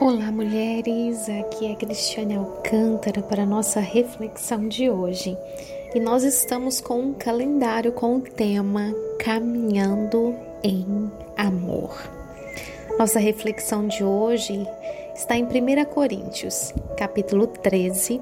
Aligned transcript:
Olá, 0.00 0.32
mulheres! 0.32 1.28
Aqui 1.28 1.70
é 1.70 1.76
Cristiane 1.76 2.34
Alcântara 2.34 3.22
para 3.22 3.44
a 3.44 3.46
nossa 3.46 3.78
reflexão 3.78 4.66
de 4.66 4.90
hoje. 4.90 5.38
E 5.94 6.00
nós 6.00 6.24
estamos 6.24 6.80
com 6.80 7.00
um 7.00 7.14
calendário 7.14 7.92
com 7.92 8.16
o 8.16 8.20
tema 8.20 8.92
Caminhando 9.20 10.34
em 10.64 11.08
Amor. 11.36 11.96
Nossa 12.98 13.20
reflexão 13.20 13.86
de 13.86 14.02
hoje 14.02 14.66
está 15.14 15.36
em 15.36 15.44
1 15.44 15.84
Coríntios, 15.84 16.74
capítulo 16.98 17.46
13, 17.46 18.20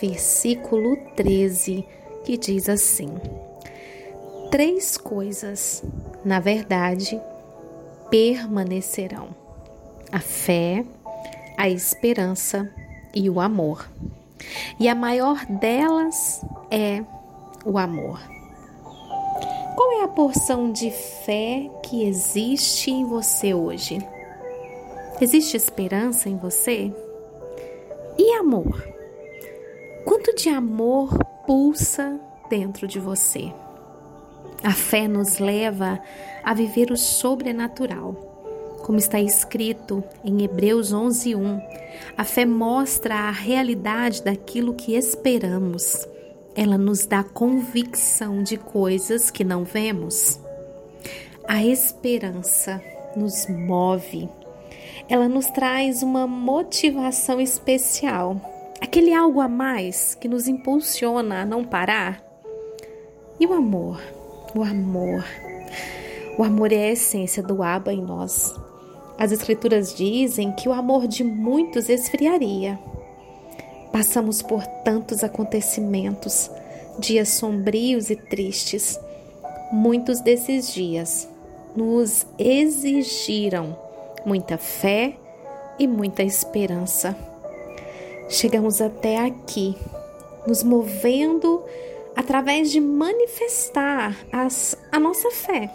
versículo 0.00 0.96
13, 1.16 1.84
que 2.24 2.38
diz 2.38 2.68
assim: 2.68 3.08
Três 4.52 4.96
coisas, 4.96 5.82
na 6.24 6.38
verdade, 6.38 7.20
permanecerão: 8.08 9.40
a 10.12 10.20
fé, 10.20 10.84
a 11.60 11.68
esperança 11.68 12.72
e 13.14 13.28
o 13.28 13.38
amor. 13.38 13.86
E 14.78 14.88
a 14.88 14.94
maior 14.94 15.44
delas 15.44 16.42
é 16.70 17.04
o 17.66 17.76
amor. 17.76 18.18
Qual 19.76 20.00
é 20.00 20.04
a 20.04 20.08
porção 20.08 20.72
de 20.72 20.90
fé 20.90 21.70
que 21.82 22.04
existe 22.04 22.90
em 22.90 23.04
você 23.04 23.52
hoje? 23.52 23.98
Existe 25.20 25.54
esperança 25.54 26.30
em 26.30 26.38
você? 26.38 26.90
E 28.16 28.32
amor? 28.38 28.82
Quanto 30.06 30.34
de 30.34 30.48
amor 30.48 31.14
pulsa 31.46 32.18
dentro 32.48 32.88
de 32.88 32.98
você? 32.98 33.52
A 34.64 34.72
fé 34.72 35.06
nos 35.06 35.38
leva 35.38 36.00
a 36.42 36.54
viver 36.54 36.90
o 36.90 36.96
sobrenatural 36.96 38.29
como 38.90 38.98
está 38.98 39.20
escrito 39.20 40.02
em 40.24 40.42
Hebreus 40.42 40.92
11:1, 40.92 41.62
a 42.18 42.24
fé 42.24 42.44
mostra 42.44 43.14
a 43.14 43.30
realidade 43.30 44.20
daquilo 44.20 44.74
que 44.74 44.96
esperamos. 44.96 46.08
Ela 46.56 46.76
nos 46.76 47.06
dá 47.06 47.22
convicção 47.22 48.42
de 48.42 48.56
coisas 48.56 49.30
que 49.30 49.44
não 49.44 49.62
vemos. 49.62 50.40
A 51.46 51.64
esperança 51.64 52.82
nos 53.14 53.46
move. 53.48 54.28
Ela 55.08 55.28
nos 55.28 55.46
traz 55.50 56.02
uma 56.02 56.26
motivação 56.26 57.40
especial, 57.40 58.40
aquele 58.80 59.14
algo 59.14 59.40
a 59.40 59.46
mais 59.46 60.16
que 60.16 60.26
nos 60.26 60.48
impulsiona 60.48 61.42
a 61.42 61.46
não 61.46 61.62
parar. 61.62 62.20
E 63.38 63.46
o 63.46 63.52
amor? 63.52 64.00
O 64.52 64.64
amor. 64.64 65.24
O 66.36 66.42
amor 66.42 66.72
é 66.72 66.88
a 66.88 66.90
essência 66.90 67.40
do 67.40 67.62
Abba 67.62 67.92
em 67.92 68.02
nós. 68.02 68.52
As 69.20 69.32
Escrituras 69.32 69.94
dizem 69.94 70.50
que 70.50 70.66
o 70.66 70.72
amor 70.72 71.06
de 71.06 71.22
muitos 71.22 71.90
esfriaria. 71.90 72.78
Passamos 73.92 74.40
por 74.40 74.66
tantos 74.82 75.22
acontecimentos, 75.22 76.50
dias 76.98 77.28
sombrios 77.28 78.08
e 78.08 78.16
tristes. 78.16 78.98
Muitos 79.70 80.22
desses 80.22 80.72
dias 80.72 81.28
nos 81.76 82.24
exigiram 82.38 83.76
muita 84.24 84.56
fé 84.56 85.18
e 85.78 85.86
muita 85.86 86.22
esperança. 86.22 87.14
Chegamos 88.26 88.80
até 88.80 89.18
aqui, 89.18 89.76
nos 90.46 90.62
movendo 90.62 91.62
através 92.16 92.70
de 92.70 92.80
manifestar 92.80 94.16
as, 94.32 94.74
a 94.90 94.98
nossa 94.98 95.30
fé 95.30 95.70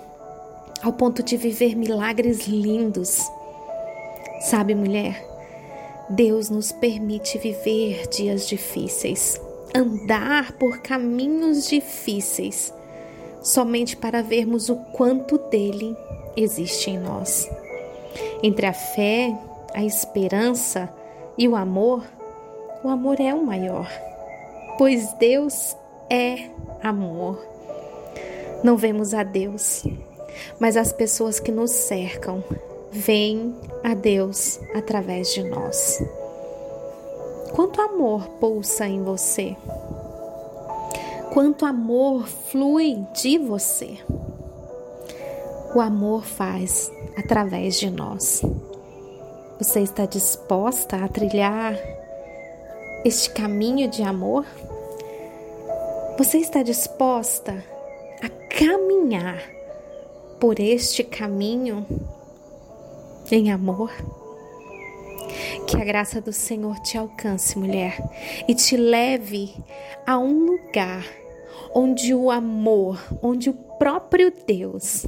ao 0.86 0.94
ponto 0.94 1.24
de 1.24 1.36
viver 1.36 1.76
milagres 1.76 2.48
lindos. 2.48 3.20
Sabe, 4.46 4.76
mulher, 4.76 5.26
Deus 6.08 6.52
nos 6.52 6.72
permite 6.72 7.40
viver 7.40 8.08
dias 8.10 8.48
difíceis, 8.48 9.42
andar 9.74 10.52
por 10.52 10.84
caminhos 10.84 11.68
difíceis, 11.68 12.72
somente 13.42 13.98
para 13.98 14.22
vermos 14.22 14.70
o 14.70 14.76
quanto 14.76 15.40
dele 15.50 15.98
existe 16.38 16.92
em 16.92 17.00
nós. 17.00 17.50
Entre 18.44 18.68
a 18.68 18.74
fé, 18.74 19.36
a 19.74 19.84
esperança 19.84 20.94
e 21.36 21.48
o 21.48 21.56
amor, 21.56 22.04
o 22.84 22.90
amor 22.90 23.20
é 23.20 23.34
o 23.34 23.44
maior, 23.44 23.90
pois 24.78 25.12
Deus 25.14 25.76
é 26.08 26.52
amor. 26.84 27.44
Não 28.64 28.78
vemos 28.78 29.12
a 29.16 29.24
Deus, 29.24 29.84
mas 30.60 30.78
as 30.78 30.94
pessoas 30.94 31.40
que 31.40 31.52
nos 31.52 31.72
cercam 31.72 32.44
veem 32.96 33.54
a 33.84 33.94
Deus 33.94 34.60
através 34.74 35.34
de 35.34 35.44
nós. 35.44 36.02
Quanto 37.54 37.82
amor 37.82 38.28
pulsa 38.40 38.88
em 38.88 39.04
você? 39.04 39.56
Quanto 41.34 41.66
amor 41.66 42.26
flui 42.26 43.06
de 43.14 43.38
você? 43.38 43.98
O 45.76 45.82
amor 45.82 46.24
faz 46.24 46.90
através 47.18 47.78
de 47.78 47.90
nós. 47.90 48.42
Você 49.60 49.82
está 49.82 50.06
disposta 50.06 51.04
a 51.04 51.08
trilhar 51.10 51.78
este 53.04 53.30
caminho 53.32 53.90
de 53.90 54.04
amor? 54.04 54.46
Você 56.18 56.38
está 56.38 56.64
disposta 56.64 57.62
a 58.22 58.30
caminhar 58.58 59.44
por 60.40 60.60
este 60.60 61.04
caminho 61.04 61.86
em 63.32 63.52
amor. 63.52 63.92
Que 65.68 65.78
a 65.78 65.84
graça 65.84 66.22
do 66.22 66.32
Senhor 66.32 66.80
te 66.80 66.98
alcance, 66.98 67.58
mulher, 67.58 67.98
e 68.48 68.54
te 68.54 68.78
leve 68.78 69.56
a 70.06 70.18
um 70.18 70.46
lugar 70.46 71.06
onde 71.74 72.14
o 72.14 72.30
amor, 72.30 73.04
onde 73.22 73.50
o 73.50 73.54
próprio 73.54 74.32
Deus 74.46 75.06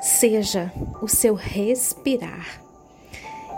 seja 0.00 0.72
o 1.02 1.08
seu 1.08 1.34
respirar 1.34 2.62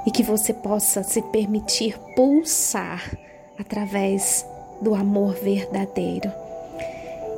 e 0.06 0.10
que 0.10 0.22
você 0.22 0.53
possa 0.53 1.03
se 1.03 1.22
permitir 1.22 1.98
pulsar 2.16 3.16
através 3.59 4.44
do 4.80 4.94
amor 4.94 5.34
verdadeiro 5.34 6.32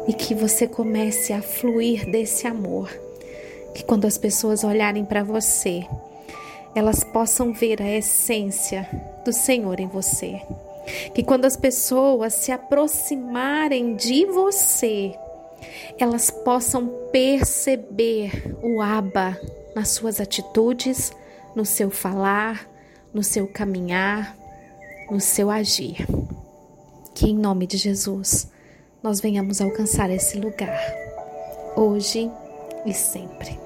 e 0.07 0.13
que 0.13 0.35
você 0.35 0.67
comece 0.67 1.33
a 1.33 1.43
fluir 1.43 2.09
desse 2.11 2.47
amor 2.47 2.91
que 3.75 3.85
quando 3.85 4.07
as 4.07 4.17
pessoas 4.17 4.65
olharem 4.65 5.05
para 5.05 5.25
você, 5.25 5.87
elas 6.75 7.05
possam 7.05 7.53
ver 7.53 7.83
a 7.83 7.91
essência 7.91 8.89
do 9.25 9.33
Senhor 9.33 9.81
em 9.81 9.89
você. 9.89 10.41
Que 11.15 11.23
quando 11.23 11.45
as 11.45 11.57
pessoas 11.57 12.35
se 12.35 12.53
aproximarem 12.53 13.97
de 13.97 14.27
você, 14.27 15.15
elas 15.99 16.31
possam 16.31 16.87
perceber 17.11 18.57
o 18.63 18.81
Abba 18.81 19.39
nas 19.75 19.91
suas 19.91 20.21
atitudes, 20.21 21.13
no 21.55 21.65
seu 21.65 21.91
falar, 21.91 22.69
no 23.13 23.23
seu 23.23 23.47
caminhar, 23.47 24.37
no 25.11 25.21
seu 25.21 25.51
agir. 25.51 26.07
Que 27.15 27.31
em 27.31 27.37
nome 27.37 27.67
de 27.67 27.77
Jesus 27.77 28.49
nós 29.03 29.21
venhamos 29.21 29.61
alcançar 29.61 30.11
esse 30.11 30.39
lugar, 30.39 30.81
hoje 31.77 32.31
e 32.85 32.93
sempre. 32.93 33.64